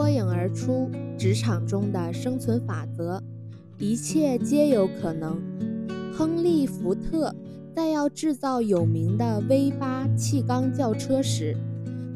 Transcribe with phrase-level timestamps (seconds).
[0.00, 3.22] 脱颖而出职场中的生存法则：
[3.76, 5.38] 一切皆有可能。
[6.10, 7.34] 亨利·福特
[7.76, 11.54] 在要制造有名的 V8 气缸轿车时，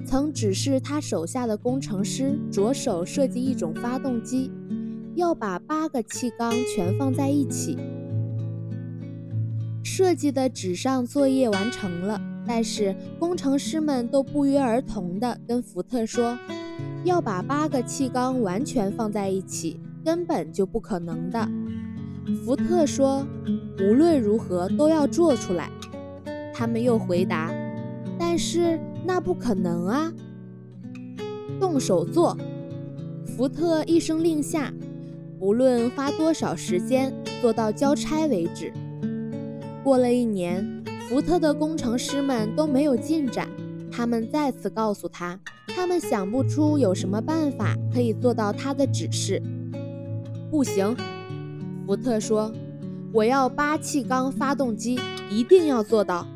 [0.07, 4.51] 曾指示他手下的工程师着手设计一种发动机，
[5.15, 7.77] 要把八个气缸全放在一起。
[9.83, 16.39] 设计的纸上作业完成了，但是工程师们都不约而同地跟福特说，
[17.05, 21.49] 要把八个气缸完全放在一起，根本就不可能的。
[22.45, 23.27] 福特说，
[23.79, 25.71] 无论如何都要做出来。
[26.55, 27.53] 他们又回答，
[28.19, 30.13] 但是那不可能啊！
[31.61, 32.37] 动手做！
[33.27, 34.73] 福特一声令下，
[35.39, 37.13] 不论花多少时间，
[37.43, 38.73] 做到交差为止。
[39.83, 43.49] 过了一年，福特的工程师们都没有进展。
[43.91, 45.39] 他们再次告诉他，
[45.75, 49.43] 他们想不出有什么办法可以做到他的指示。
[50.51, 50.95] 不行，
[51.87, 52.53] 福特说
[53.13, 54.99] ：“我要八气缸发动机，
[55.31, 56.27] 一定要做到。”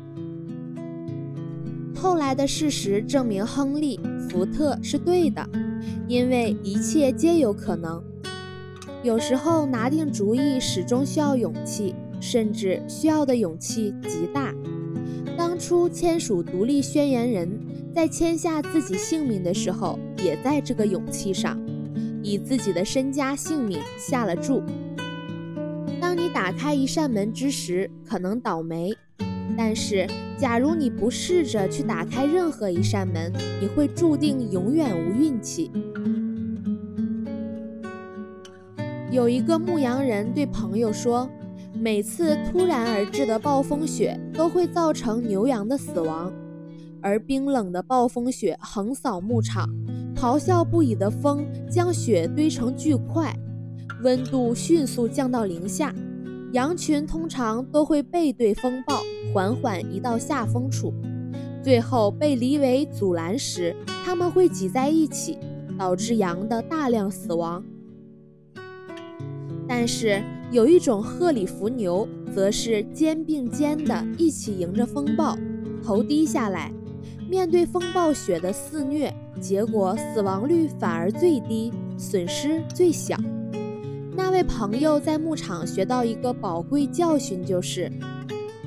[1.95, 3.97] 后来的事实证明，亨利·
[4.29, 5.47] 福特是对的，
[6.07, 8.03] 因为一切皆有可能。
[9.03, 11.95] 有时候拿定主意始终需要勇气。
[12.21, 14.53] 甚至需要的勇气极大。
[15.37, 17.49] 当初签署独立宣言人
[17.93, 21.59] 在签下自己姓名的时候，也在这个勇气上，
[22.23, 24.61] 以自己的身家性命下了注。
[25.99, 28.91] 当你打开一扇门之时，可能倒霉；
[29.57, 35.71] 但是，假如你不试着去打开任何一扇门，你会注定永远无运气。
[39.11, 41.29] 有一个牧羊人对朋友说。
[41.71, 46.33] 每次突然而至的暴风雪都会造成牛羊的死亡，
[47.01, 49.69] 而冰冷的暴风雪横扫牧场，
[50.15, 53.33] 咆哮不已的风将雪堆成巨块，
[54.03, 55.93] 温度迅速降到零下，
[56.53, 59.01] 羊群通常都会背对风暴，
[59.33, 60.93] 缓缓移到下风处，
[61.63, 65.37] 最后被篱围阻拦时，它们会挤在一起，
[65.77, 67.63] 导致羊的大量死亡。
[69.67, 70.21] 但是。
[70.51, 75.37] 有一种鹤里伏牛，则是肩并肩的一起迎着风暴，
[75.83, 76.73] 头低下来，
[77.29, 83.15] 面对风暴雪的肆虐，结果死亡率反而最低，损失最小。
[84.15, 87.91] 那位朋友在牧场学到一个宝贵教训，就是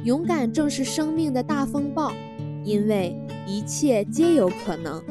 [0.04, 2.12] 勇敢正是生命的大风暴，
[2.62, 3.18] 因为
[3.48, 5.02] 一切皆有可能。